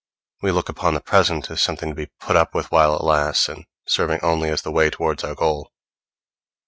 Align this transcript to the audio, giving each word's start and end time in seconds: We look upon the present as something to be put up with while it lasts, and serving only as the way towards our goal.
We 0.41 0.49
look 0.49 0.67
upon 0.67 0.95
the 0.95 0.99
present 0.99 1.51
as 1.51 1.61
something 1.61 1.89
to 1.89 1.95
be 1.95 2.09
put 2.19 2.35
up 2.35 2.55
with 2.55 2.71
while 2.71 2.95
it 2.97 3.03
lasts, 3.03 3.47
and 3.47 3.65
serving 3.87 4.21
only 4.23 4.49
as 4.49 4.63
the 4.63 4.71
way 4.71 4.89
towards 4.89 5.23
our 5.23 5.35
goal. 5.35 5.69